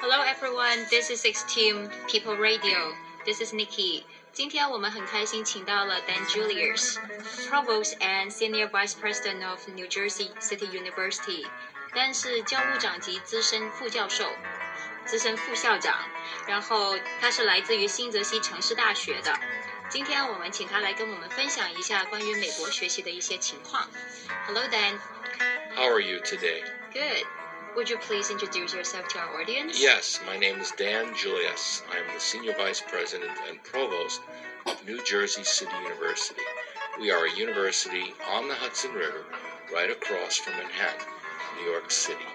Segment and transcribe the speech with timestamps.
[0.00, 2.92] Hello everyone, this is Extreme People Radio.
[3.24, 4.02] This is Nikki.
[4.32, 6.96] 今天我们很开心请到了 Dan Julius,
[7.48, 11.46] Provost and Senior Vice President of New Jersey City University.
[11.94, 14.32] Dan 是教务长及资深副教授、
[15.04, 16.08] 资深副校长，
[16.48, 19.32] 然后他是来自于新泽西城市大学的。
[19.90, 23.86] 今天我们请他来跟我们分享一下关于美国学习的一些情况。
[24.46, 24.98] Hello Dan.
[25.77, 26.61] How are you today?
[26.91, 27.21] Good.
[27.75, 29.79] Would you please introduce yourself to our audience?
[29.79, 31.83] Yes, my name is Dan Julius.
[31.93, 34.21] I am the Senior Vice President and Provost
[34.65, 36.41] of New Jersey City University.
[36.99, 39.25] We are a university on the Hudson River,
[39.71, 41.05] right across from Manhattan,
[41.59, 42.25] New York City.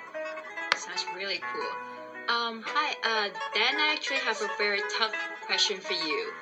[0.76, 2.36] Sounds really cool.
[2.36, 6.32] Um, hi, uh, Dan, I actually have a very tough question for you.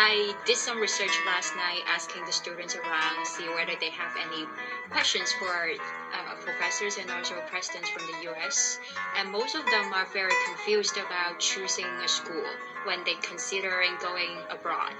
[0.00, 4.14] I did some research last night asking the students around, to see whether they have
[4.16, 4.46] any
[4.90, 8.78] questions for uh, professors and also presidents from the US.
[9.16, 12.46] And most of them are very confused about choosing a school
[12.84, 14.94] when they considering going abroad.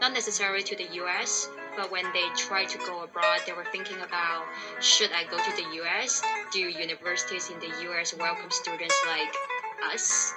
[0.00, 3.98] Not necessarily to the US, but when they try to go abroad, they were thinking
[3.98, 4.46] about
[4.78, 6.22] should I go to the US?
[6.52, 9.34] Do universities in the US welcome students like
[9.92, 10.34] us?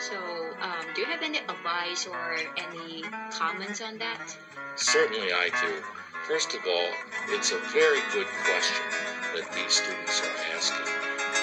[0.00, 0.16] So,
[0.62, 4.34] um, do you have any advice or any comments on that?
[4.76, 5.82] Certainly, I do.
[6.26, 6.88] First of all,
[7.28, 8.86] it's a very good question
[9.34, 10.88] that these students are asking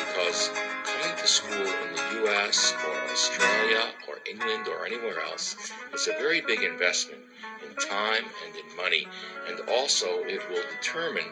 [0.10, 0.50] because
[0.86, 5.56] coming to school in the US or Australia or England or anywhere else
[5.94, 7.22] is a very big investment
[7.64, 9.08] in time and in money,
[9.48, 11.30] and also it will determine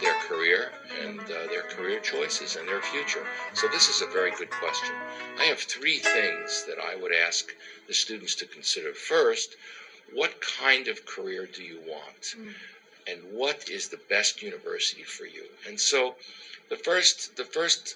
[0.00, 3.26] their career and uh, their career choices and their future.
[3.54, 4.94] So, this is a very good question.
[5.38, 7.54] I have three things that I would ask
[7.86, 8.92] the students to consider.
[8.94, 9.56] First,
[10.12, 12.34] what kind of career do you want?
[12.36, 12.54] Mm.
[13.06, 15.44] And what is the best university for you?
[15.66, 16.14] And so,
[16.68, 17.94] the first, the first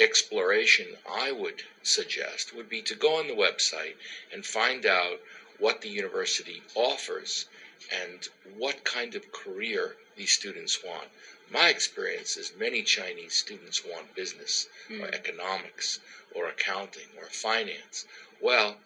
[0.00, 3.94] exploration I would suggest would be to go on the website
[4.32, 5.20] and find out
[5.58, 7.46] what the university offers
[7.90, 11.08] and what kind of career these students want.
[11.52, 15.02] My experience is many Chinese students want business mm.
[15.02, 16.00] or economics
[16.34, 18.06] or accounting or finance.
[18.40, 18.78] Well,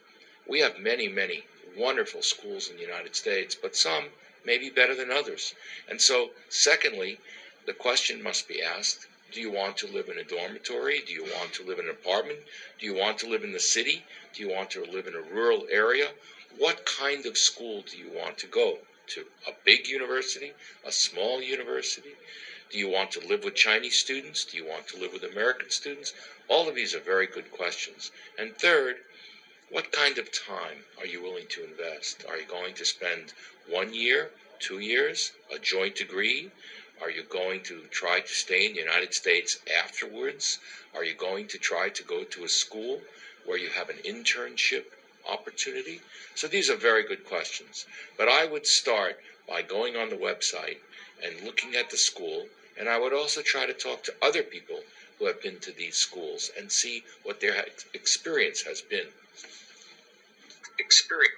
[0.49, 1.47] we have many, many
[1.77, 4.11] wonderful schools in the United States, but some
[4.45, 5.55] may be better than others.
[5.89, 7.21] And so, secondly,
[7.67, 11.01] the question must be asked do you want to live in a dormitory?
[11.01, 12.41] Do you want to live in an apartment?
[12.81, 14.05] Do you want to live in the city?
[14.33, 16.11] Do you want to live in a rural area?
[16.59, 18.79] What kind of school do you want to go
[19.09, 19.27] to?
[19.47, 20.53] A big university?
[20.85, 22.15] A small university?
[22.69, 24.45] Do you want to live with Chinese students?
[24.45, 26.13] Do you want to live with American students?
[26.49, 28.11] All of these are very good questions.
[28.37, 28.99] And third,
[29.71, 32.25] what kind of time are you willing to invest?
[32.29, 33.33] Are you going to spend
[33.69, 36.51] one year, two years, a joint degree?
[37.01, 40.59] Are you going to try to stay in the United States afterwards?
[40.93, 43.03] Are you going to try to go to a school
[43.45, 44.85] where you have an internship
[45.25, 46.01] opportunity?
[46.35, 47.87] So these are very good questions.
[48.17, 50.79] But I would start by going on the website
[51.23, 52.49] and looking at the school.
[52.77, 54.83] And I would also try to talk to other people
[55.19, 57.65] who have been to these schools and see what their
[57.95, 59.09] experience has been.
[60.79, 61.33] Experience.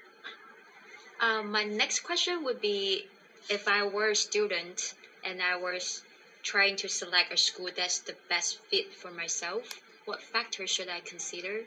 [1.21, 3.05] Um, my next question would be
[3.49, 4.95] if I were a student
[5.25, 6.03] and I was
[6.43, 9.65] trying to select a school that's the best fit for myself,
[10.05, 11.65] what factors should I consider?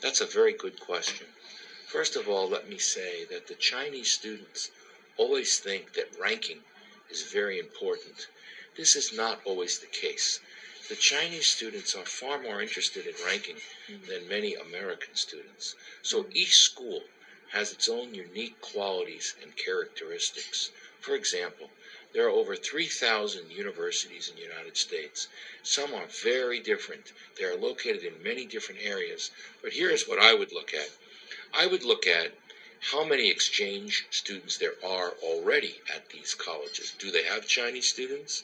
[0.00, 1.26] That's a very good question.
[1.86, 4.70] First of all, let me say that the Chinese students
[5.22, 6.58] always think that ranking
[7.08, 8.26] is very important.
[8.76, 10.40] This is not always the case.
[10.88, 14.04] The Chinese students are far more interested in ranking mm-hmm.
[14.08, 15.76] than many American students.
[16.02, 17.04] So each school
[17.52, 20.70] has its own unique qualities and characteristics.
[21.00, 21.70] For example,
[22.12, 25.28] there are over 3,000 universities in the United States.
[25.62, 27.12] Some are very different.
[27.38, 29.30] They are located in many different areas.
[29.62, 30.90] But here's what I would look at
[31.54, 32.32] I would look at
[32.90, 36.92] how many exchange students there are already at these colleges.
[36.98, 38.42] Do they have Chinese students?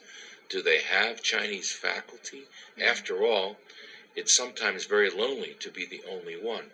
[0.49, 2.47] Do they have Chinese faculty?
[2.73, 2.83] Mm-hmm.
[2.83, 3.57] After all,
[4.15, 6.71] it's sometimes very lonely to be the only one.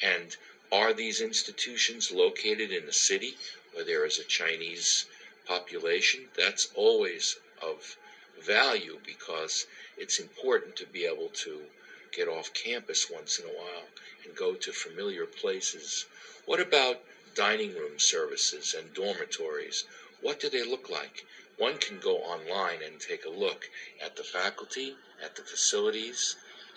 [0.00, 0.34] And
[0.72, 3.36] are these institutions located in a city
[3.72, 5.04] where there is a Chinese
[5.44, 6.30] population?
[6.34, 7.96] That's always of
[8.38, 9.66] value because
[9.98, 11.68] it's important to be able to
[12.12, 13.88] get off campus once in a while
[14.24, 16.06] and go to familiar places
[16.44, 16.98] what about
[17.36, 19.84] dining room services and dormitories?
[20.20, 21.24] What do they look like?
[21.56, 23.70] One can go online and take a look
[24.00, 26.34] at the faculty, at the facilities,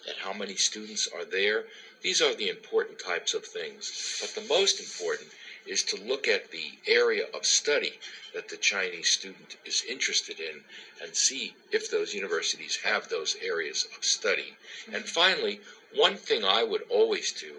[0.08, 1.66] at how many students are there.
[2.02, 4.18] These are the important types of things.
[4.22, 5.32] But the most important
[5.66, 7.94] is to look at the area of study
[8.34, 10.64] that the Chinese student is interested in
[11.02, 14.56] and see if those universities have those areas of study.
[14.88, 15.06] And mm-hmm.
[15.06, 15.62] finally,
[15.94, 17.56] one thing I would always do,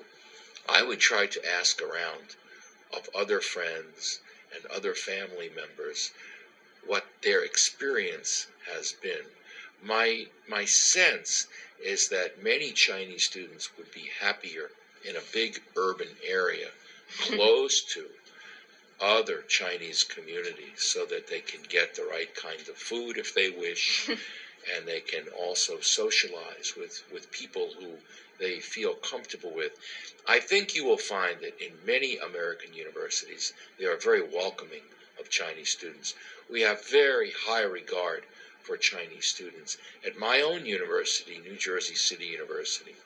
[0.69, 2.37] I would try to ask around
[2.97, 4.21] of other friends
[4.55, 6.13] and other family members
[6.87, 9.27] what their experience has been.
[9.83, 11.49] My, my sense
[11.83, 14.71] is that many Chinese students would be happier
[15.05, 16.69] in a big urban area
[17.21, 18.11] close to
[19.01, 23.51] other Chinese communities so that they can get the right kind of food if they
[23.51, 24.09] wish,
[24.75, 27.99] and they can also socialize with, with people who
[28.39, 29.73] they feel comfortable with.
[30.27, 34.83] I think you will find that in many American universities, they are very welcoming
[35.19, 36.15] of Chinese students.
[36.49, 38.25] We have very high regard
[38.63, 39.77] for Chinese students.
[40.05, 42.97] At my own university, New Jersey City University,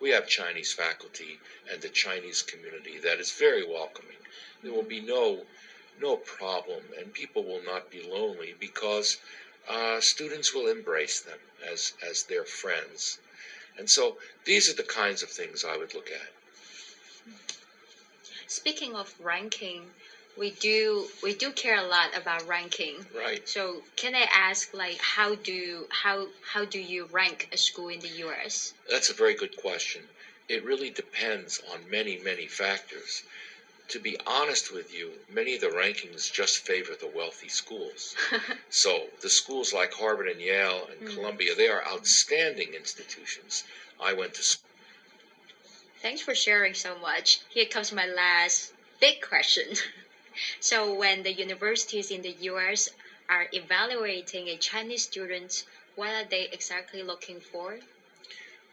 [0.00, 1.38] we have Chinese faculty
[1.70, 4.16] and the Chinese community that is very welcoming.
[4.62, 5.46] There will be no
[5.98, 9.18] no problem, and people will not be lonely because
[9.68, 13.18] uh, students will embrace them as as their friends.
[13.76, 16.30] And so these are the kinds of things I would look at.
[18.46, 19.94] Speaking of ranking,
[20.36, 23.06] we do we do care a lot about ranking.
[23.14, 23.46] Right.
[23.46, 28.00] So can I ask like how do how how do you rank a school in
[28.00, 28.72] the US?
[28.88, 30.08] That's a very good question.
[30.48, 33.22] It really depends on many, many factors.
[33.88, 38.14] To be honest with you, many of the rankings just favor the wealthy schools.
[38.70, 41.14] so the schools like Harvard and Yale and Mm.
[41.14, 43.62] Columbia, they are outstanding institutions.
[44.00, 44.58] I went to school.
[46.02, 47.38] Thanks for sharing so much.
[47.48, 49.74] Here comes my last big question.
[50.60, 52.88] so, when the universities in the US
[53.28, 55.64] are evaluating a Chinese student,
[55.94, 57.80] what are they exactly looking for?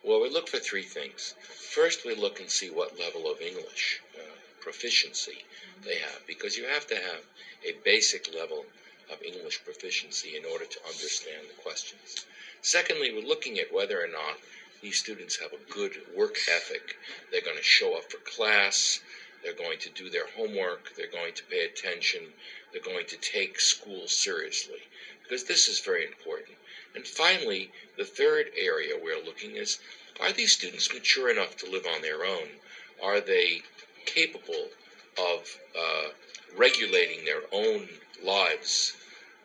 [0.04, 1.34] Well, we look for three things.
[1.42, 4.22] First, we look and see what level of English uh,
[4.62, 5.44] proficiency
[5.84, 7.22] they have, because you have to have
[7.66, 8.66] a basic level
[9.10, 12.26] of English proficiency in order to understand the questions.
[12.62, 14.38] Secondly, we're looking at whether or not
[14.82, 16.96] these students have a good work ethic.
[17.32, 19.00] They're going to show up for class,
[19.42, 22.34] they're going to do their homework, they're going to pay attention,
[22.72, 24.82] they're going to take school seriously,
[25.24, 26.58] because this is very important.
[26.96, 29.78] And finally, the third area we're looking is
[30.20, 32.60] are these students mature enough to live on their own?
[33.02, 33.62] Are they
[34.06, 34.70] capable
[35.18, 36.10] of uh,
[36.54, 38.94] regulating their own lives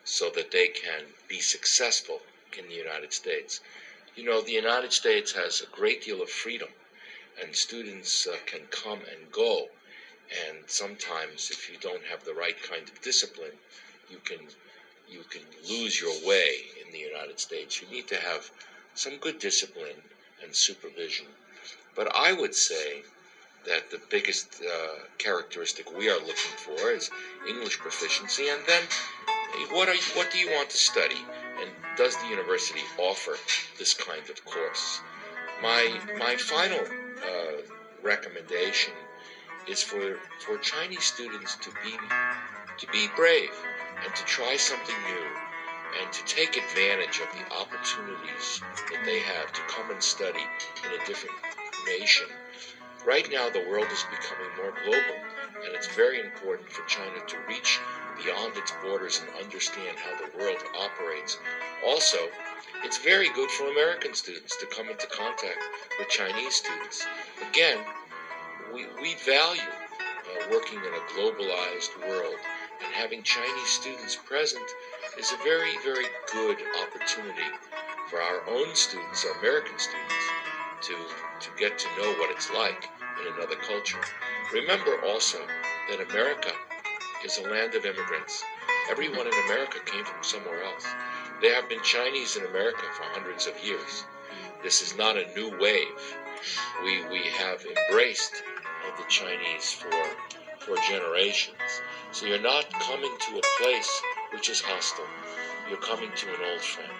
[0.03, 2.21] so that they can be successful
[2.57, 3.61] in the United States?
[4.15, 6.69] You know, the United States has a great deal of freedom,
[7.41, 9.69] and students uh, can come and go.
[10.67, 13.57] Sometimes, if you don't have the right kind of discipline,
[14.09, 14.49] you can
[15.07, 17.81] you can lose your way in the United States.
[17.81, 18.49] You need to have
[18.95, 20.01] some good discipline
[20.41, 21.27] and supervision.
[21.95, 23.03] But I would say
[23.65, 27.09] that the biggest uh, characteristic we are looking for is
[27.47, 28.83] English proficiency, and then
[29.69, 31.21] what are you, what do you want to study,
[31.59, 33.37] and does the university offer
[33.77, 34.99] this kind of course?
[35.61, 36.85] My my final
[37.23, 37.61] uh,
[38.01, 38.93] recommendation
[39.67, 41.97] is for for Chinese students to be
[42.77, 43.51] to be brave
[44.03, 45.27] and to try something new
[46.01, 50.43] and to take advantage of the opportunities that they have to come and study
[50.83, 51.35] in a different
[51.87, 52.27] nation.
[53.05, 55.19] Right now, the world is becoming more global,
[55.63, 57.79] and it's very important for China to reach
[58.23, 61.37] beyond its borders and understand how the world operates.
[61.85, 62.17] Also,
[62.83, 65.59] it's very good for American students to come into contact
[65.99, 67.05] with Chinese students.
[67.49, 67.77] Again,
[68.73, 72.35] we, we value uh, working in a globalized world,
[72.83, 74.65] and having Chinese students present
[75.17, 77.49] is a very, very good opportunity
[78.09, 80.25] for our own students, our American students,
[80.81, 80.93] to,
[81.39, 82.89] to get to know what it's like
[83.21, 84.01] in another culture.
[84.53, 85.39] Remember also
[85.89, 86.51] that America
[87.23, 88.43] is a land of immigrants.
[88.89, 90.85] Everyone in America came from somewhere else.
[91.41, 94.03] There have been Chinese in America for hundreds of years.
[94.63, 96.15] This is not a new wave.
[96.83, 98.43] We, we have embraced
[98.85, 100.15] uh, the Chinese for,
[100.59, 101.55] for generations.
[102.11, 104.01] So you're not coming to a place
[104.31, 105.05] which is hostile.
[105.69, 106.91] You're coming to an old friend.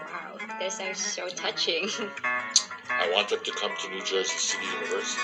[0.00, 1.88] Wow, that sounds so touching.
[2.88, 5.20] I want them to come to New Jersey City University.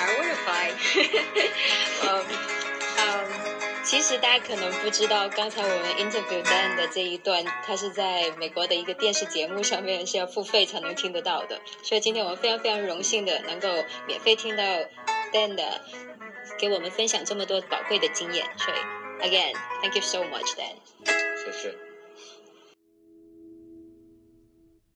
[0.00, 0.68] I would apply.
[2.08, 3.47] um, um,
[3.88, 11.58] 其实大家可能不知道，刚才我们 interview Dan 的这一段，他是在美国的一个电视节目上面是要付费才能听得到的。
[11.82, 13.68] 所以今天我们非常非常荣幸的能够
[14.06, 14.62] 免费听到
[15.32, 15.80] Dan 的
[16.58, 18.46] 给我们分享这么多宝贵的经验。
[18.58, 20.76] 所以 again，thank you so much Dan。
[21.42, 21.87] 谢谢。